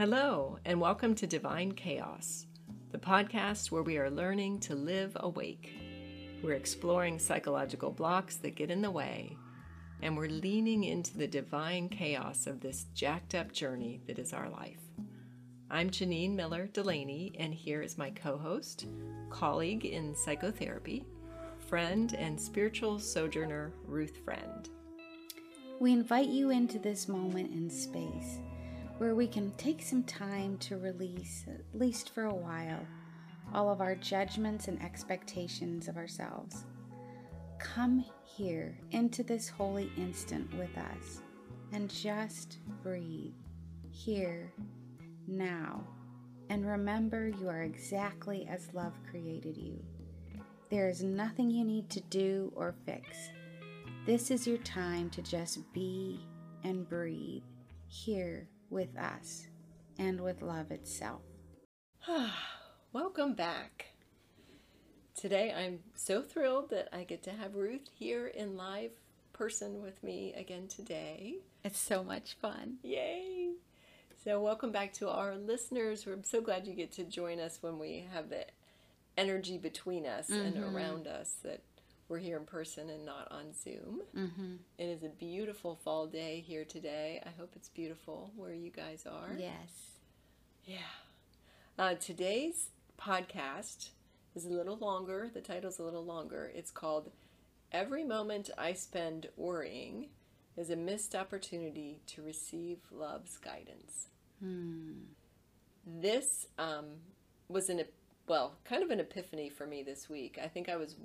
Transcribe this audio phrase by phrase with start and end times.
[0.00, 2.46] Hello, and welcome to Divine Chaos,
[2.90, 5.74] the podcast where we are learning to live awake.
[6.42, 9.36] We're exploring psychological blocks that get in the way,
[10.00, 14.48] and we're leaning into the divine chaos of this jacked up journey that is our
[14.48, 14.80] life.
[15.70, 18.86] I'm Janine Miller Delaney, and here is my co host,
[19.28, 21.04] colleague in psychotherapy,
[21.68, 24.66] friend, and spiritual sojourner, Ruth Friend.
[25.78, 28.38] We invite you into this moment in space
[29.00, 32.86] where we can take some time to release, at least for a while,
[33.54, 36.66] all of our judgments and expectations of ourselves.
[37.58, 41.22] Come here into this holy instant with us
[41.72, 43.32] and just breathe
[43.90, 44.52] here,
[45.26, 45.82] now,
[46.50, 49.82] and remember you are exactly as love created you.
[50.68, 53.30] There is nothing you need to do or fix.
[54.04, 56.20] This is your time to just be
[56.64, 57.44] and breathe
[57.88, 59.46] here with us
[59.98, 61.22] and with love itself.
[62.92, 63.86] Welcome back.
[65.14, 68.92] Today I'm so thrilled that I get to have Ruth here in live
[69.32, 71.36] person with me again today.
[71.64, 72.76] It's so much fun.
[72.82, 73.50] Yay!
[74.24, 76.04] So, welcome back to our listeners.
[76.06, 78.44] We're so glad you get to join us when we have the
[79.16, 80.74] energy between us and Mhm.
[80.74, 81.62] around us that
[82.10, 84.02] we're here in person and not on Zoom.
[84.16, 84.54] Mm-hmm.
[84.78, 87.22] It is a beautiful fall day here today.
[87.24, 89.32] I hope it's beautiful where you guys are.
[89.38, 89.92] Yes.
[90.64, 90.78] Yeah.
[91.78, 93.90] Uh, today's podcast
[94.34, 95.30] is a little longer.
[95.32, 96.50] The title's a little longer.
[96.52, 97.12] It's called
[97.70, 100.08] Every Moment I Spend Worrying
[100.56, 104.08] is a Missed Opportunity to Receive Love's Guidance.
[104.42, 105.04] Hmm.
[105.86, 106.86] This um,
[107.48, 107.84] was an,
[108.26, 110.40] well, kind of an epiphany for me this week.
[110.42, 110.96] I think I was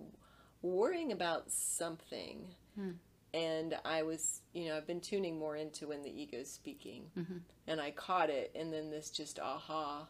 [0.65, 2.53] worrying about something.
[2.75, 2.91] Hmm.
[3.33, 7.41] And I was, you know, I've been tuning more into when the ego's speaking Mhm.
[7.67, 10.07] and I caught it, and then this just aha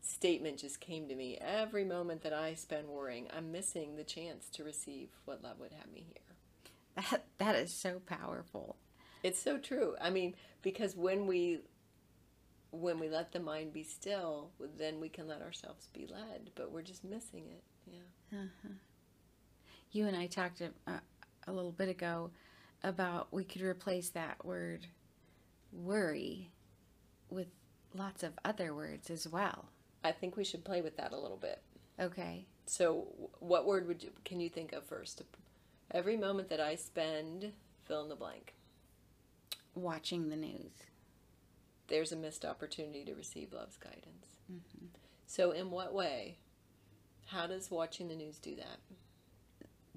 [0.00, 1.38] statement just came to me.
[1.38, 5.72] Every moment that I spend worrying, I'm missing the chance to receive what love would
[5.72, 6.36] have me hear.
[6.96, 8.76] That that is so powerful.
[9.22, 9.96] It's so true.
[10.00, 11.62] I mean, because when we
[12.70, 16.72] when we let the mind be still, then we can let ourselves be led, but
[16.72, 17.62] we're just missing it.
[17.86, 18.46] Yeah.
[19.94, 21.00] You and I talked a, a,
[21.46, 22.32] a little bit ago
[22.82, 24.88] about we could replace that word
[25.72, 26.50] worry
[27.30, 27.46] with
[27.94, 29.66] lots of other words as well.
[30.02, 31.62] I think we should play with that a little bit.
[31.98, 32.44] Okay.
[32.66, 33.06] So,
[33.38, 35.22] what word would you can you think of first?
[35.92, 37.52] Every moment that I spend
[37.84, 38.54] fill in the blank.
[39.76, 40.72] Watching the news.
[41.88, 44.26] there's a missed opportunity to receive love's guidance.
[44.50, 44.86] Mm-hmm.
[45.26, 46.38] So, in what way?
[47.26, 48.78] How does watching the news do that?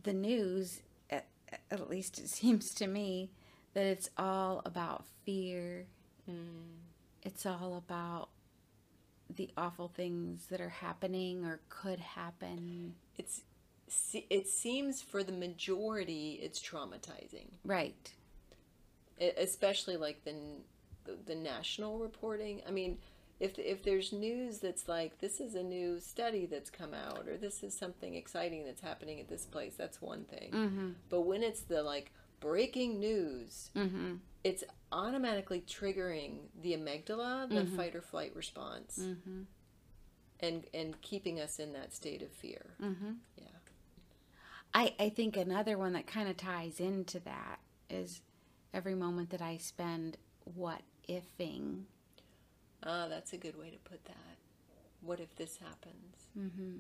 [0.08, 0.80] The news,
[1.10, 1.28] at,
[1.70, 3.30] at least it seems to me,
[3.74, 5.86] that it's all about fear.
[6.26, 6.78] Hmm.
[7.24, 8.30] It's all about
[9.36, 12.96] the awful things that are happening or could happen.
[13.18, 13.42] It's
[14.14, 18.12] it seems for the majority it's traumatizing, Right.
[19.20, 20.36] E- especially like the,
[21.26, 22.62] the national reporting.
[22.68, 22.98] I mean,
[23.40, 27.38] if if there's news that's like this is a new study that's come out or
[27.38, 30.52] this is something exciting that's happening at this place, that's one thing.
[30.52, 30.90] Mm-hmm.
[31.10, 34.16] But when it's the like breaking news, Mm-hmm.
[34.44, 39.42] it's automatically triggering the amygdala, the fight or flight response, Mm-hmm.
[40.40, 42.66] and and keeping us in that state of fear.
[42.82, 43.12] Mm-hmm.
[43.38, 43.44] Yeah.
[44.74, 47.60] I, I think another one that kind of ties into that
[47.90, 48.22] is
[48.74, 51.84] every moment that I spend what ifing.
[52.84, 54.38] Ah, that's a good way to put that.
[55.02, 56.30] What if this happens?
[56.38, 56.80] Mm-hmm.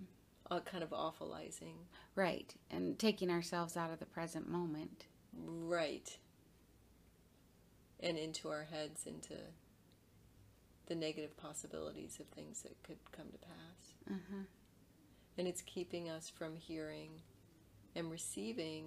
[0.49, 1.75] Uh, kind of awfulizing.
[2.15, 2.53] Right.
[2.71, 5.05] And taking ourselves out of the present moment.
[5.33, 6.17] Right.
[7.99, 9.35] And into our heads, into
[10.85, 13.93] the negative possibilities of things that could come to pass.
[14.09, 14.43] Uh-huh.
[15.37, 17.21] And it's keeping us from hearing
[17.95, 18.85] and receiving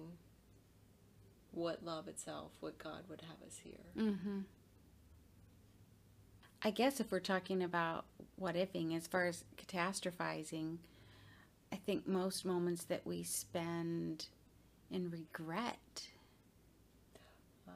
[1.51, 3.79] what love itself, what God would have us hear.
[3.97, 4.39] Mm-hmm.
[6.63, 8.05] I guess if we're talking about
[8.35, 10.77] what ifing, as far as catastrophizing,
[11.71, 14.27] I think most moments that we spend
[14.91, 16.07] in regret.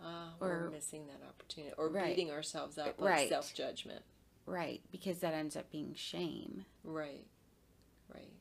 [0.03, 1.73] Ah, we're Or- missing that opportunity.
[1.77, 2.15] Or Right.
[2.15, 3.29] beating ourselves up like Right.
[3.29, 4.03] self judgment.
[4.45, 6.65] Right, because that ends up being shame.
[6.83, 7.25] Right.
[8.13, 8.31] Right.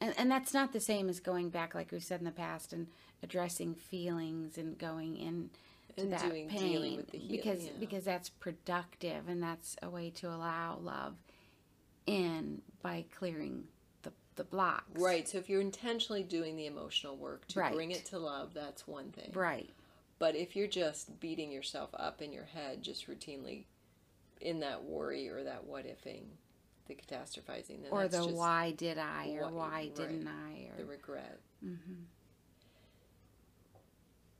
[0.00, 2.72] And, and that's not the same as going back, like we've said in the past,
[2.72, 2.86] and
[3.22, 5.50] addressing feelings and going in
[5.96, 7.72] And that doing- pain with the healing, because yeah.
[7.78, 11.14] because that's productive and that's a way to allow love
[12.06, 13.68] in by clearing
[14.02, 15.00] the the blocks.
[15.00, 15.28] Right.
[15.28, 17.72] So if you're intentionally doing the emotional work to Right.
[17.72, 19.30] bring it to love, that's one thing.
[19.32, 19.70] Right.
[20.18, 23.64] But if you're just beating yourself up in your head, just routinely
[24.40, 26.24] in that worry or that what ifing,
[26.86, 27.82] the catastrophizing.
[27.82, 31.40] Then or the why did I or why- why didn't I or the regret.
[31.64, 32.04] Mhm.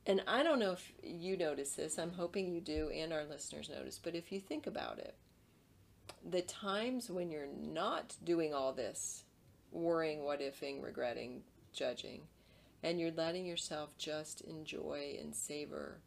[0.06, 1.99] And I don't know if you notice this.
[1.99, 3.99] I'm hoping you do, and our listeners notice.
[4.03, 5.15] But if you think about it,
[6.29, 9.25] the times when you're not doing all this,
[9.71, 11.43] worrying, what ifing, regretting,
[11.73, 12.23] judging,
[12.83, 16.01] and you're letting yourself just enjoy and savor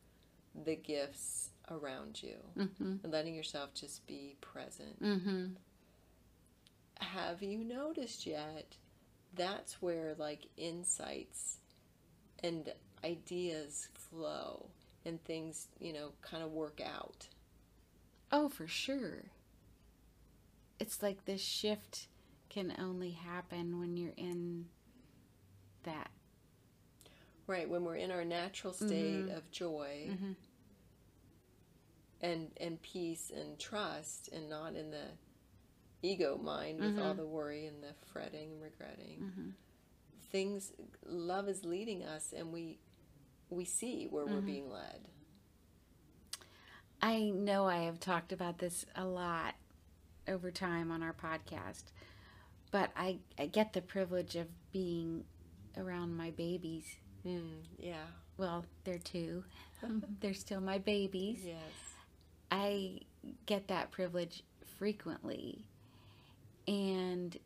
[0.53, 3.03] the gifts around you, Mhm.
[3.03, 5.01] and letting yourself just be present.
[5.01, 5.55] Mhm.
[6.99, 8.77] Have you noticed yet?
[9.33, 11.57] That's where like insights
[12.43, 12.73] and
[13.03, 14.69] ideas flow
[15.05, 17.27] and things, you know, kind of work out.
[18.31, 19.25] Oh, for sure.
[20.79, 22.07] It's like this shift
[22.49, 24.65] can only happen when you're in
[25.83, 26.11] that.
[27.47, 30.35] Right, when we're in our natural state of joy Mhm.
[32.21, 35.11] and and peace and trust and not in the
[36.01, 39.19] ego mind with all the worry and the fretting and regretting.
[39.21, 39.53] Mhm.
[40.29, 40.73] Things
[41.05, 42.79] love is leading us and we
[43.49, 45.07] we see where we're being led.
[47.01, 49.55] I know I have talked about this a lot
[50.27, 51.83] over time on our podcast,
[52.71, 55.23] but I, I get the privilege of being
[55.77, 56.85] around my babies.
[57.25, 58.05] Mm, yeah.
[58.37, 59.43] Well, they're two,
[60.21, 61.41] they're still my babies.
[61.43, 61.57] Yes.
[62.51, 63.01] I
[63.45, 64.43] get that privilege
[64.77, 65.65] frequently.
[66.67, 67.37] And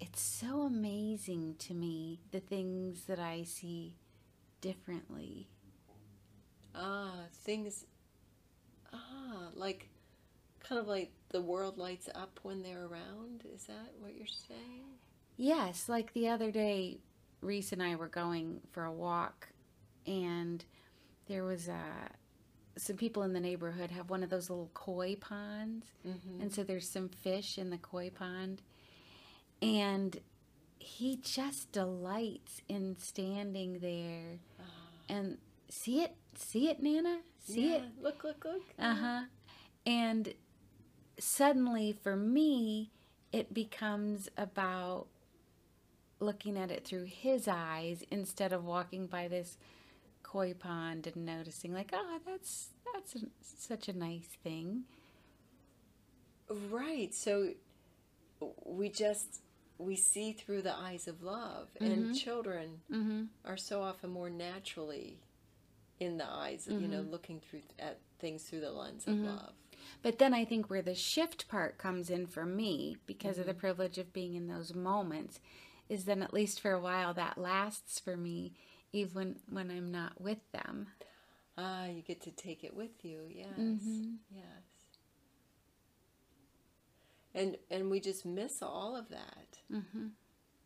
[0.00, 3.94] it's so amazing to me the things that I see
[4.60, 5.48] differently.
[6.74, 7.84] Ah, things.
[8.92, 9.88] Ah, like,
[10.60, 13.44] kind of like the world lights up when they're around.
[13.54, 14.84] Is that what you're saying?
[15.36, 16.98] Yes, like the other day,
[17.40, 19.48] Reese and I were going for a walk,
[20.06, 20.64] and
[21.28, 22.08] there was uh,
[22.78, 26.40] some people in the neighborhood have one of those little koi ponds, Mm-hmm.
[26.42, 28.62] and so there's some fish in the koi pond,
[29.60, 30.18] and
[30.78, 34.38] he just delights in standing there
[35.08, 35.38] and
[35.68, 38.62] see it, see it, Nana, see it, Look, look, look.
[38.78, 39.22] uh huh.
[39.84, 40.34] And
[41.18, 42.90] suddenly, for me,
[43.32, 45.06] it becomes about
[46.18, 49.58] looking at it through his eyes instead of walking by this
[50.22, 54.84] koi pond and noticing, like, oh, that's that's a, such a nice thing.
[56.70, 57.12] Right.
[57.14, 57.52] So
[58.64, 59.40] we just
[59.78, 63.24] we see through the eyes of love, and children Mm-hmm.
[63.44, 65.18] are so often more naturally
[66.00, 69.52] in the eyes, of, you know, looking through at things through the lens of love.
[70.02, 73.54] But then I think where the shift part comes in for me, because of the
[73.54, 75.40] privilege of being in those moments,
[75.88, 78.52] is then at least for a while that lasts for me,
[78.92, 80.88] even when I'm not with them.
[81.56, 83.26] Ah, you get to take it with you.
[83.30, 83.56] Yes.
[83.58, 84.16] Mhm.
[84.30, 84.44] Yes.
[87.34, 90.06] And and we just miss all of that Mm-hmm.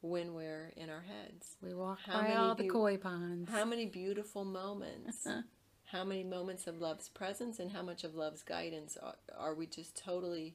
[0.03, 1.57] when we're in our heads.
[1.63, 3.51] We walk How by many all the koi ponds.
[3.51, 5.27] How many beautiful moments,
[5.85, 9.67] how many moments of love's presence, and how much of love's guidance are, are we
[9.67, 10.55] just totally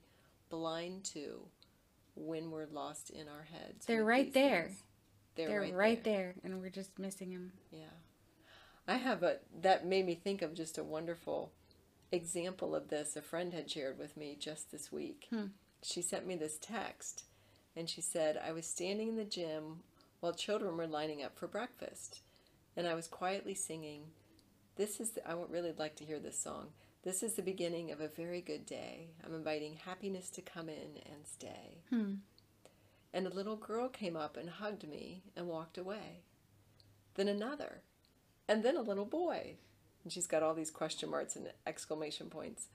[0.50, 1.42] blind to
[2.16, 3.86] when we're lost in our heads?
[3.86, 4.72] They're right there.
[5.36, 6.34] They're, They're right, right, there.
[6.42, 6.52] there.
[6.52, 7.52] and we're just missing them.
[7.72, 7.86] Yeah.
[8.88, 11.52] I have a, that made me think of just a wonderful
[12.12, 15.28] example of this a friend had shared with me just this week.
[15.30, 15.48] Hmm.
[15.84, 17.24] She sent me this text
[17.76, 19.82] and she said, I was standing in the gym
[20.20, 22.22] while children were lining up for breakfast
[22.78, 24.04] and I was quietly singing,
[24.76, 26.70] This is, the, I would really like to hear this song.
[27.04, 29.12] This is the beginning of a very good day.
[29.24, 31.84] I'm inviting happiness to come in and stay.
[31.90, 32.14] Hmm.
[33.14, 36.24] And a little girl came up and hugged me and walked away.
[37.14, 37.82] Then another.
[38.48, 39.56] And then a little boy.
[40.04, 42.68] And she's got all these question marks and exclamation points.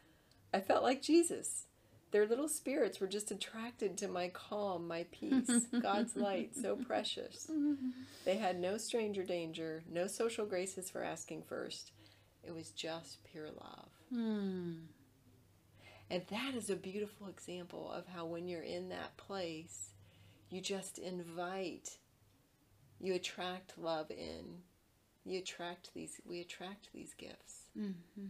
[0.55, 1.67] I felt like Jesus.
[2.11, 7.51] Their little spirits were just attracted to my calm, my peace, God's light, so precious.
[8.27, 11.93] They had no stranger danger, no social graces for asking first.
[12.43, 13.89] It was just pure love.
[14.13, 14.73] Hmm.
[16.11, 19.91] And that is a beautiful example of how when you're in that place,
[20.51, 21.97] you just invite,
[23.01, 24.63] you attract love in.
[25.25, 27.67] You attract these, we attract these gifts.
[27.79, 28.27] Mm-hmm.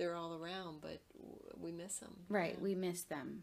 [0.00, 1.02] They're all around, but
[1.60, 2.16] we miss them.
[2.30, 3.42] Right, we miss them.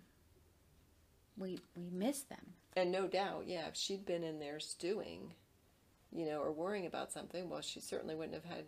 [1.38, 2.54] We we miss them.
[2.76, 5.36] And no doubt, yeah, if she'd been in there stewing,
[6.12, 8.64] you know, or worrying about something, well, she certainly wouldn't have had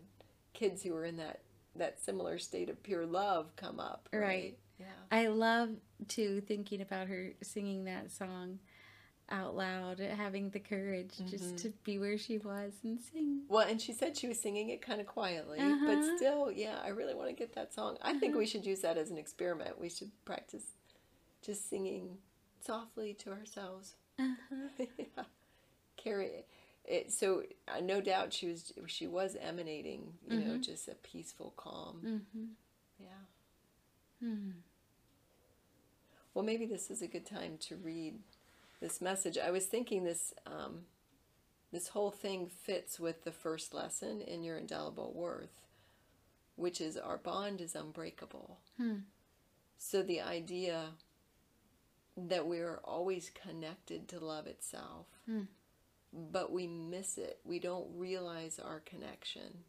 [0.53, 1.39] kids who were in that,
[1.77, 4.07] that similar state of pure love come up.
[4.13, 4.21] Right.
[4.21, 4.57] Right.
[4.79, 4.85] Yeah.
[5.11, 5.71] I love
[6.07, 8.59] too thinking about her singing that song.
[9.31, 11.55] Out loud, having the courage just Mm-hmm.
[11.57, 13.41] to be where she was and sing.
[13.47, 15.85] Well, and she said she was singing it kind of quietly, Uh-huh.
[15.85, 17.97] but still, yeah, I really want to get that song.
[18.01, 19.79] I think we should use that as an experiment.
[19.79, 20.63] We should practice
[21.41, 22.17] just singing
[22.65, 23.95] softly to ourselves.
[24.19, 24.85] Uh-huh.
[24.97, 25.23] yeah.
[25.97, 26.47] Carry it.
[26.85, 27.11] it.
[27.11, 32.01] So, uh, no doubt she was she was emanating, you know, just a peaceful calm.
[32.03, 32.45] Mm-hmm.
[32.99, 33.07] Yeah.
[34.27, 34.49] Hmm.
[36.33, 38.15] Well, maybe this is a good time to read
[38.81, 39.37] this message.
[39.37, 40.81] I was thinking this um,
[41.71, 45.61] this whole thing fits with the first lesson in your indelible worth,
[46.55, 48.59] which is our bond is unbreakable.
[48.77, 48.95] Hmm.
[49.77, 50.91] So the idea
[52.17, 55.43] that we are always connected to love itself, Hmm.
[56.11, 57.39] but we miss it.
[57.45, 59.63] We don't realize our connection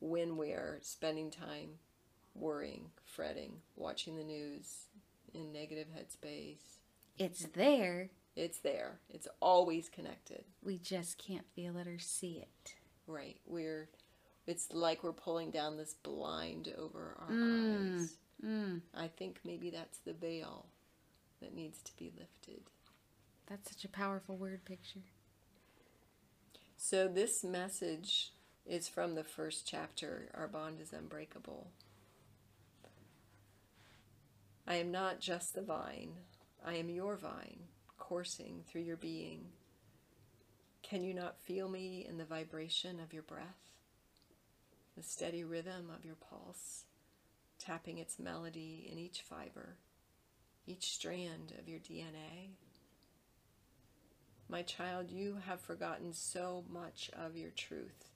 [0.00, 1.78] when we are spending time
[2.34, 4.86] worrying, fretting, watching the news
[5.32, 6.78] in negative headspace.
[7.16, 8.10] It's there.
[8.36, 8.98] It's there.
[9.08, 10.44] It's always connected.
[10.62, 12.74] We just can't feel it or see it.
[13.06, 13.36] Right.
[13.46, 13.88] We're
[14.46, 17.94] it's like we're pulling down this blind over our Mm.
[18.00, 18.16] eyes.
[18.44, 18.80] Mm.
[18.94, 20.66] I think maybe that's the veil
[21.40, 22.62] that needs to be lifted.
[23.46, 25.00] That's such a powerful word picture.
[26.76, 28.32] So this message
[28.66, 31.70] is from the first chapter, Our Bond is Unbreakable.
[34.66, 36.14] I am not just the vine,
[36.64, 39.46] I am your vine, coursing through your being.
[40.82, 43.70] Can you not feel me in the vibration of your breath?
[44.96, 46.84] The steady rhythm of your pulse,
[47.58, 49.76] tapping its melody in each fiber,
[50.66, 52.50] each strand of your DNA?
[54.48, 58.10] My child, you have forgotten so much of your truth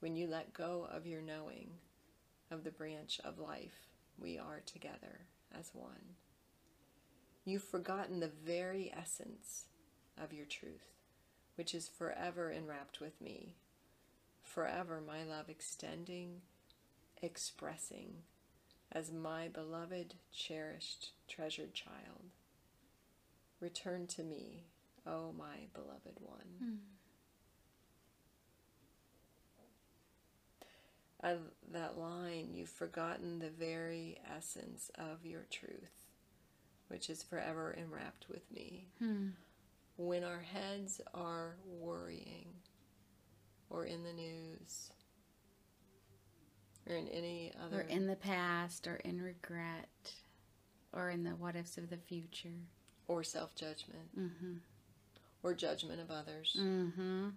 [0.00, 1.70] when you let go of your knowing
[2.50, 3.88] of the branch of life
[4.18, 5.26] we are together
[5.58, 6.14] as one.
[7.48, 9.68] You've forgotten the very essence
[10.22, 10.92] of your truth,
[11.54, 13.54] which is forever enwrapped with me,
[14.42, 16.42] forever my love extending,
[17.22, 18.16] expressing
[18.92, 22.32] as my beloved, cherished, treasured child.
[23.60, 24.64] Return to me,
[25.06, 26.82] O my beloved one.
[31.22, 31.26] Hmm.
[31.26, 31.36] I,
[31.72, 36.07] that line, you've forgotten the very essence of your truth,
[36.88, 38.88] which is forever enwrapped with me.
[38.98, 39.28] Hmm.
[39.96, 42.48] When our heads are worrying,
[43.70, 44.90] or in the news,
[46.88, 50.12] or in any other Or in the past, or in regret,
[50.92, 52.48] or in the what ifs of the future.
[53.08, 54.54] or self judgment, Mm-hmm.
[55.42, 56.56] or judgment of others.
[56.58, 57.28] Mm-hmm.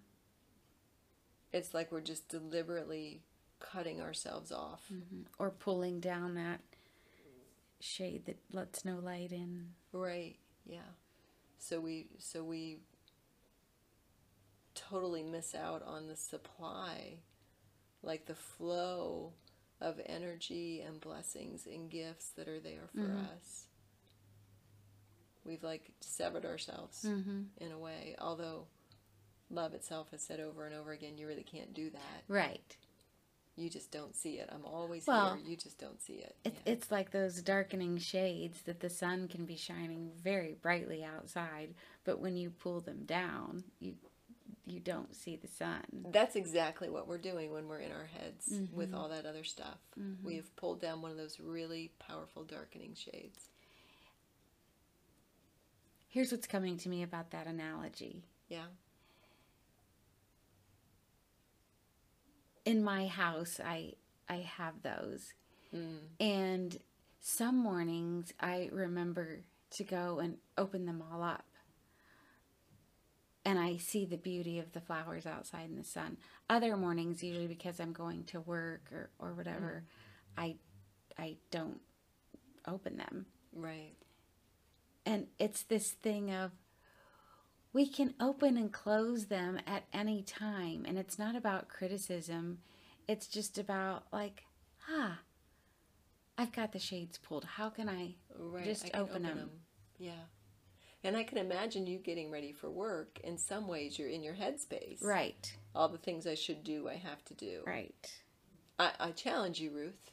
[1.53, 3.22] It's like we're just deliberately
[3.60, 4.84] cutting ourselves off.
[4.88, 6.62] hmm Or pulling down that
[7.81, 9.73] shade that lets no light in.
[9.91, 10.38] Right.
[10.65, 10.79] Yeah.
[11.57, 12.79] So we so we
[14.73, 17.17] totally miss out on the supply,
[18.03, 19.33] like the flow
[19.79, 23.27] of energy and blessings and gifts that are there for Mhm.
[23.35, 23.67] us.
[25.43, 27.43] We've like severed ourselves Mm-hmm.
[27.57, 28.67] in a way, although
[29.50, 32.23] love itself has said over and over again, you really can't do that.
[32.27, 32.77] Right.
[33.58, 34.50] You just don't see it.
[34.51, 35.46] I'm always Well, here.
[35.46, 36.36] You just don't see it.
[36.46, 36.74] It, Yeah.
[36.74, 42.20] It's like those darkening shades that the sun can be shining very brightly outside, but
[42.20, 43.96] when you pull them down, you
[44.65, 45.84] you don't see the sun.
[46.12, 48.96] That's exactly what we're doing when we're in our heads with Mhm.
[48.96, 49.79] all that other stuff.
[50.00, 50.24] Mhm.
[50.24, 53.50] We have pulled down one of those really powerful darkening shades.
[56.08, 58.24] Here's what's coming to me about that analogy.
[58.50, 58.67] Yeah.
[62.65, 63.93] In my house, I
[64.29, 65.33] I have those.
[65.75, 65.97] Mm.
[66.19, 66.77] And
[67.19, 69.41] some mornings I remember
[69.71, 71.45] to go and open them all up.
[73.43, 76.17] And I see the beauty of the flowers outside in the sun.
[76.49, 79.83] Other mornings, usually because I'm going to work or, or whatever,
[80.37, 80.55] I
[81.17, 81.81] I don't
[82.67, 83.25] open them.
[83.53, 83.93] Right.
[85.05, 86.51] And it's this thing of
[87.73, 90.85] we can open and close them at any time.
[90.87, 92.59] And it's not about criticism.
[93.07, 94.43] It's just about like,
[94.89, 95.19] ah,
[96.37, 97.45] I've got the shades pulled.
[97.45, 98.65] How can I Right.
[98.65, 99.51] Just I can open 'em.
[99.97, 100.25] Yeah.
[101.03, 103.19] And I can imagine you getting ready for work.
[103.23, 105.03] In some ways, you're in your headspace.
[105.03, 105.55] Right.
[105.73, 107.63] All the things I should do, I have to do.
[107.65, 108.21] Right.
[108.77, 110.11] I, I challenge you, Ruth,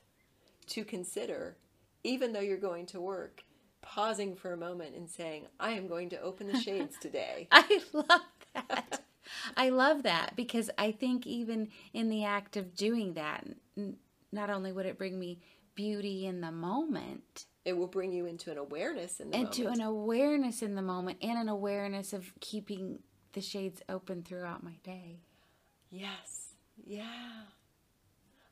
[0.68, 1.56] to consider,
[2.04, 3.42] even though you're going to work,
[3.82, 7.48] pausing for a moment and saying, I am going to open the shades today.
[7.50, 8.20] I love
[8.54, 9.04] that.
[9.56, 13.46] I love that because I think even in the act of doing that,
[14.32, 15.40] not only would it bring me
[15.74, 19.80] beauty in the moment, It will bring you into an awareness in the into moment.
[19.80, 23.00] an awareness in the moment and an awareness of keeping
[23.34, 25.20] the shades open throughout my day.
[25.90, 26.54] Yes.
[26.84, 27.42] Yeah.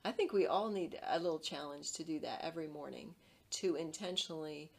[0.05, 3.15] I think we all need a little challenge to do that every morning
[3.51, 4.71] to intentionally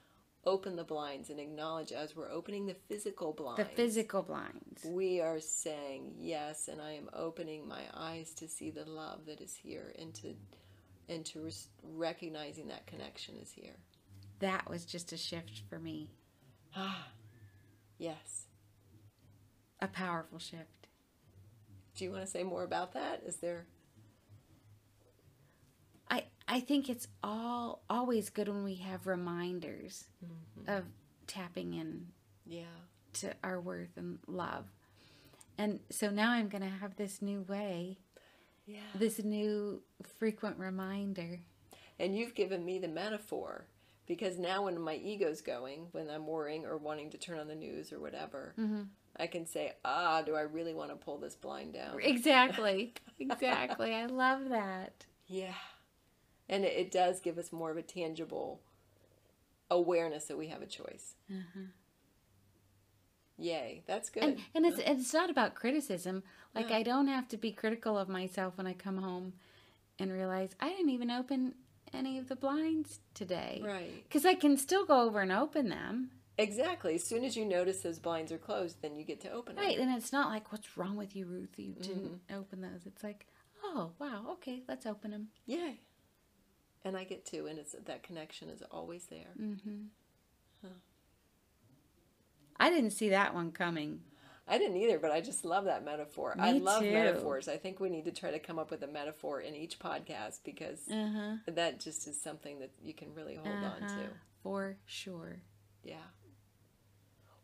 [0.45, 3.59] open the blinds and acknowledge as we're opening the physical blinds.
[3.59, 4.85] The physical blinds.
[4.85, 9.41] We are saying yes, and I am opening my eyes to see the love that
[9.41, 10.35] is here and to
[11.09, 13.77] and to res- recognizing that connection is here.
[14.39, 16.09] That was just a shift for me.
[16.75, 17.07] Ah,
[17.97, 18.45] yes.
[19.81, 20.87] A powerful shift.
[21.95, 23.23] Do you want to say more about that?
[23.25, 23.67] Is there?
[26.47, 30.05] I think it's all always good when we have reminders
[30.67, 30.85] of
[31.27, 32.07] tapping in
[32.45, 32.63] Yeah.
[33.13, 34.65] to our worth and love.
[35.57, 37.97] And so now I'm going to have this new way,
[38.65, 38.79] Yeah.
[38.95, 39.81] this new
[40.17, 41.39] frequent reminder.
[41.99, 43.65] And you've given me the metaphor
[44.05, 47.55] because now when my ego's going, when I'm worrying or wanting to turn on the
[47.55, 48.53] news or whatever,
[49.19, 51.99] I can say, ah, do I really want to pull this blind down?
[52.01, 52.93] Exactly.
[53.19, 53.95] Exactly.
[53.95, 55.05] I love that.
[55.25, 55.55] Yeah.
[56.49, 58.61] And it, it does give us more of a tangible
[59.69, 61.15] awareness that we have a choice.
[61.31, 61.65] Mm-hmm.
[63.37, 63.83] Yay.
[63.85, 64.23] That's good.
[64.23, 66.23] And and it's it's not about criticism.
[66.55, 69.33] Like I don't have to be critical of myself when I come home
[69.99, 71.53] and realize I didn't even open
[71.93, 73.61] any of the blinds today.
[73.63, 74.09] right.
[74.09, 76.11] Cuz I can still go over and open them.
[76.39, 76.95] Exactly.
[76.95, 79.65] As soon as you notice those blinds are closed, then you get to open them.
[79.65, 81.57] Right, and it's not like what's wrong with you, Ruth?
[81.57, 82.39] You didn't mm-hmm.
[82.39, 82.85] open those.
[82.85, 83.25] It's like,
[83.63, 84.25] "Oh, wow.
[84.33, 85.79] Okay, let's open them." Yay.
[86.87, 89.33] And I get to, and it's that connection is always there.
[92.59, 93.99] I didn't see that one coming.
[94.47, 96.33] I didn't either, but I just love that metaphor.
[96.39, 96.93] I love too.
[96.93, 97.49] metaphors.
[97.49, 100.39] I think we need to try to come up with a metaphor in each podcast
[100.45, 101.35] because Uh-huh.
[101.47, 103.95] that just is something that you can really hold on Uh-huh.
[104.03, 104.09] to.
[104.41, 105.41] For sure.
[105.83, 105.97] Yeah.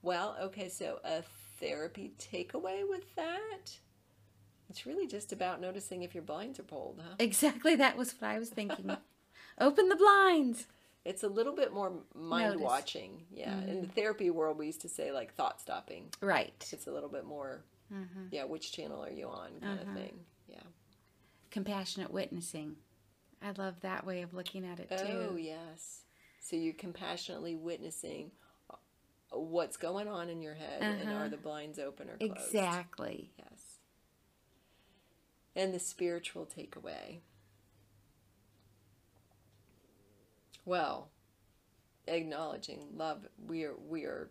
[0.01, 1.23] Well, okay, so a
[1.59, 3.77] therapy takeaway with that?
[4.69, 7.15] It's really just about noticing if your blinds are pulled, huh?
[7.19, 8.95] Exactly, that was what I was thinking.
[9.59, 10.67] open the blinds.
[11.05, 12.61] It's a little bit more mind Notice.
[12.63, 13.23] watching.
[13.31, 13.59] Yeah.
[13.61, 16.09] In the therapy world, we used to say like thought stopping.
[16.21, 16.53] Right.
[16.71, 17.63] It's a little bit more,
[18.31, 20.19] yeah, which channel are you on kind of thing.
[20.47, 20.61] Yeah.
[21.51, 22.77] Compassionate witnessing.
[23.41, 25.27] I love that way of looking at it too.
[25.31, 26.03] Oh, yes.
[26.39, 28.31] So you're compassionately witnessing
[28.69, 28.75] uh,
[29.37, 31.17] what's going on in your head and Uh-huh.
[31.25, 32.31] are the blinds open or closed?
[32.33, 33.31] Exactly.
[33.37, 33.79] Yes.
[35.55, 37.19] And the spiritual takeaway.
[40.65, 41.09] Well,
[42.07, 44.29] acknowledging love, we are we are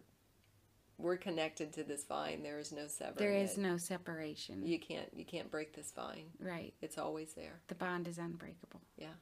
[0.98, 2.42] we're connected to this vine.
[2.42, 3.16] There is no severing.
[3.16, 4.64] There is no separation.
[4.64, 6.26] You can't you can't break this vine.
[6.40, 6.72] right.
[6.80, 7.60] It's always there.
[7.68, 8.80] The bond is unbreakable.
[8.96, 9.14] Yeah.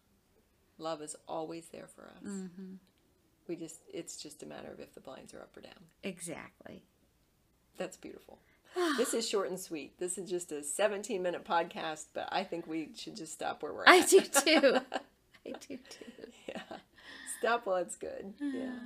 [0.79, 2.25] Love is always there for us.
[2.33, 2.75] Mm-hmm.
[3.49, 5.73] We just it's just a matter of if the blinds are up or down.
[6.03, 6.85] Exactly.
[7.77, 8.39] That's beautiful.
[8.97, 9.99] this is short and sweet.
[9.99, 13.73] This is just a 17 minute podcast, but I think we should just stop where
[13.73, 13.89] we're at.
[13.89, 14.79] I do too.
[15.47, 16.31] I do too.
[16.49, 16.61] yeah.
[17.39, 18.35] Stop while it's good.
[18.41, 18.71] Yeah.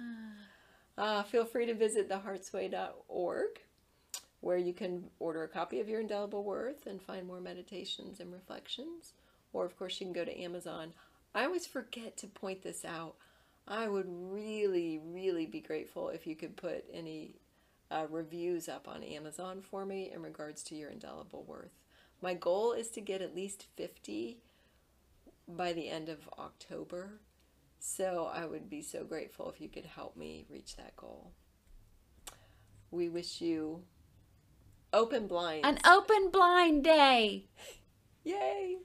[0.96, 3.48] Uh, feel free to visit theheartsway.org
[4.44, 8.32] where you can order a copy of Your Indelible Worth and find more meditations and
[8.32, 9.14] reflections.
[9.52, 10.92] Or, of course, you can go to Amazon.
[11.34, 13.14] I always forget to point this out.
[13.66, 17.36] I would really, really be grateful if you could put any
[17.90, 21.72] uh, reviews up on Amazon for me in regards to Your Indelible Worth.
[22.20, 24.38] My goal is to get at least 50
[25.48, 27.20] by the end of October.
[27.78, 31.32] So I would be so grateful if you could help me reach that goal.
[32.90, 33.82] We wish you
[34.92, 35.66] open blind.
[35.66, 37.46] An open blind day.
[38.24, 38.78] Yay!